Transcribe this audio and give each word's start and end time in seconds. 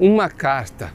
uma 0.00 0.30
carta. 0.30 0.90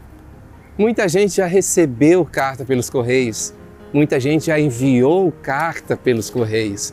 Muita 0.76 1.08
gente 1.08 1.36
já 1.36 1.46
recebeu 1.46 2.26
carta 2.26 2.66
pelos 2.66 2.90
correios, 2.90 3.54
muita 3.94 4.20
gente 4.20 4.48
já 4.48 4.60
enviou 4.60 5.32
carta 5.32 5.96
pelos 5.96 6.32
correios. 6.32 6.92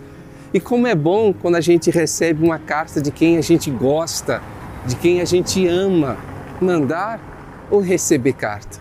E 0.52 0.60
como 0.60 0.86
é 0.86 0.94
bom 0.94 1.32
quando 1.32 1.54
a 1.54 1.60
gente 1.62 1.90
recebe 1.90 2.44
uma 2.44 2.58
carta 2.58 3.00
de 3.00 3.10
quem 3.10 3.38
a 3.38 3.40
gente 3.40 3.70
gosta, 3.70 4.42
de 4.86 4.94
quem 4.96 5.22
a 5.22 5.24
gente 5.24 5.66
ama, 5.66 6.18
mandar 6.60 7.18
ou 7.70 7.80
receber 7.80 8.34
carta. 8.34 8.78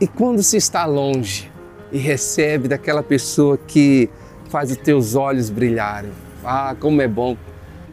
E 0.00 0.08
quando 0.08 0.42
se 0.42 0.56
está 0.56 0.86
longe 0.86 1.52
e 1.92 1.98
recebe 1.98 2.68
daquela 2.68 3.02
pessoa 3.02 3.58
que 3.58 4.08
faz 4.48 4.70
os 4.70 4.78
teus 4.78 5.14
olhos 5.14 5.50
brilharem. 5.50 6.10
Ah, 6.42 6.74
como 6.80 7.02
é 7.02 7.06
bom. 7.06 7.36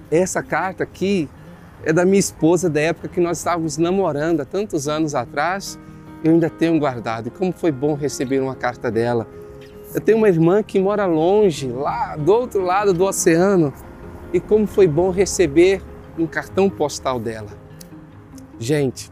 Essa 0.10 0.42
carta 0.42 0.84
aqui 0.84 1.30
é 1.84 1.94
da 1.94 2.06
minha 2.06 2.20
esposa 2.20 2.70
da 2.70 2.80
época 2.82 3.08
que 3.08 3.20
nós 3.20 3.38
estávamos 3.38 3.78
namorando 3.78 4.42
há 4.42 4.46
tantos 4.46 4.88
anos 4.88 5.16
atrás. 5.16 5.80
Eu 6.24 6.34
ainda 6.34 6.50
tenho 6.50 6.78
guardado. 6.80 7.28
E 7.28 7.32
como 7.32 7.54
foi 7.54 7.72
bom 7.72 7.94
receber 7.94 8.42
uma 8.42 8.56
carta 8.56 8.92
dela. 8.92 9.28
Eu 9.94 10.02
tenho 10.02 10.18
uma 10.18 10.28
irmã 10.28 10.62
que 10.62 10.80
mora 10.80 11.06
longe, 11.06 11.68
lá 11.68 12.16
do 12.16 12.32
outro 12.32 12.62
lado 12.62 12.94
do 12.94 13.06
oceano. 13.06 13.74
E 14.34 14.40
como 14.40 14.68
foi 14.68 14.88
bom 14.88 15.10
receber 15.10 15.82
um 16.18 16.28
cartão 16.28 16.70
postal 16.70 17.20
dela. 17.20 17.50
Gente, 18.60 19.10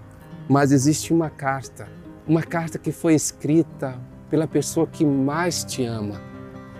mas 0.47 0.71
existe 0.71 1.13
uma 1.13 1.29
carta, 1.29 1.87
uma 2.27 2.43
carta 2.43 2.77
que 2.77 2.91
foi 2.91 3.15
escrita 3.15 3.97
pela 4.29 4.45
pessoa 4.45 4.85
que 4.85 5.05
mais 5.05 5.63
te 5.63 5.85
ama. 5.85 6.21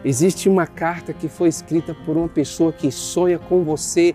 Existe 0.03 0.49
uma 0.49 0.67
carta 0.67 1.13
que 1.13 1.27
foi 1.27 1.47
escrita 1.47 1.95
por 2.05 2.17
uma 2.17 2.27
pessoa 2.27 2.71
que 2.71 2.91
sonha 2.91 3.39
com 3.39 3.63
você 3.63 4.13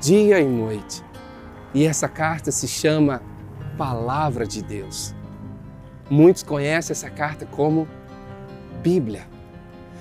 dia 0.00 0.38
e 0.40 0.44
noite. 0.44 1.05
E 1.74 1.84
essa 1.84 2.08
carta 2.08 2.50
se 2.50 2.66
chama 2.66 3.20
Palavra 3.76 4.46
de 4.46 4.62
Deus. 4.62 5.14
Muitos 6.08 6.42
conhecem 6.42 6.92
essa 6.92 7.10
carta 7.10 7.44
como 7.46 7.86
Bíblia. 8.82 9.26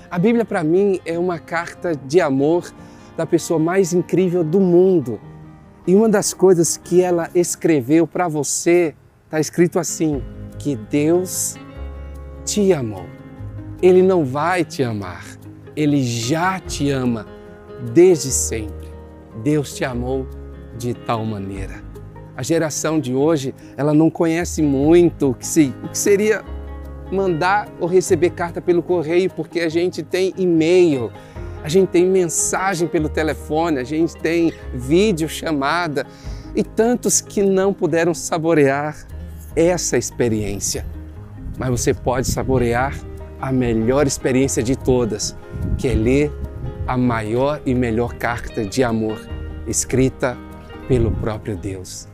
A 0.10 0.20
Bíblia, 0.20 0.46
para 0.46 0.64
mim, 0.64 1.00
é 1.06 1.18
uma 1.18 1.40
carta 1.40 1.96
de 1.96 2.22
amor 2.22 2.72
da 3.18 3.26
pessoa 3.26 3.60
mais 3.60 3.94
incrível 3.94 4.44
do 4.44 4.60
mundo. 4.60 5.20
E 5.88 5.96
uma 5.96 6.08
das 6.08 6.34
coisas 6.34 6.78
que 6.78 7.02
ela 7.02 7.30
escreveu 7.34 8.08
para 8.08 8.28
você 8.28 8.96
está 9.26 9.40
escrito 9.40 9.80
assim: 9.80 10.24
que 10.58 10.76
Deus 10.76 11.56
te 12.46 12.72
amou. 12.72 13.06
Ele 13.82 14.02
não 14.02 14.24
vai 14.24 14.64
te 14.64 14.84
amar, 14.84 15.26
ele 15.76 16.02
já 16.04 16.60
te 16.60 16.90
ama 16.90 17.26
desde 17.94 18.32
sempre. 18.32 18.90
Deus 19.44 19.76
te 19.76 19.84
amou 19.84 20.28
de 20.78 20.94
tal 20.94 21.26
maneira. 21.26 21.84
A 22.36 22.44
geração 22.44 23.00
de 23.00 23.14
hoje, 23.14 23.56
ela 23.78 23.94
não 23.94 24.10
conhece 24.10 24.62
muito 24.62 25.30
o 25.30 25.34
que, 25.34 25.48
se, 25.48 25.74
o 25.84 25.90
que 25.90 25.98
seria 25.98 26.44
mandar 27.12 27.70
ou 27.80 27.88
receber 27.88 28.32
carta 28.32 28.62
pelo 28.62 28.84
correio, 28.84 29.30
porque 29.34 29.62
a 29.62 29.70
gente 29.70 30.04
tem 30.04 30.34
e-mail, 30.38 31.12
a 31.64 31.70
gente 31.70 31.90
tem 31.90 32.06
mensagem 32.06 32.88
pelo 32.88 33.08
telefone, 33.08 33.80
a 33.80 33.84
gente 33.84 34.16
tem 34.18 34.52
vídeo 34.74 35.30
chamada 35.30 36.06
e 36.56 36.64
tantos 36.64 37.22
que 37.22 37.42
não 37.42 37.74
puderam 37.74 38.14
saborear 38.14 39.08
essa 39.56 39.98
experiência. 39.98 40.86
Mas 41.58 41.70
você 41.70 41.94
pode 41.94 42.28
saborear 42.28 42.94
a 43.40 43.52
melhor 43.52 44.08
experiência 44.08 44.62
de 44.62 44.76
todas, 44.76 45.36
que 45.78 45.88
é 45.88 45.94
ler 45.94 46.32
a 46.86 46.98
maior 46.98 47.62
e 47.66 47.74
melhor 47.74 48.14
carta 48.14 48.66
de 48.66 48.84
amor 48.84 49.18
escrita 49.68 50.38
pelo 50.88 51.12
próprio 51.12 51.56
Deus. 51.56 52.08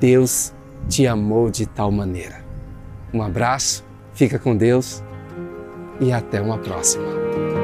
Deus 0.00 0.52
te 0.88 1.06
amou 1.06 1.50
de 1.50 1.66
tal 1.66 1.90
maneira. 1.90 2.44
Um 3.12 3.22
abraço, 3.22 3.84
fica 4.14 4.38
com 4.38 4.56
Deus 4.56 5.02
e 6.00 6.12
até 6.12 6.40
uma 6.40 6.58
próxima. 6.58 7.61